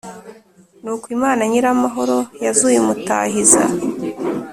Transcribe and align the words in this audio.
Nuko 0.83 1.05
Imana 1.17 1.41
nyir 1.49 1.65
amahoro 1.73 2.17
yazuye 2.43 2.77
Umutahiza 2.79 3.63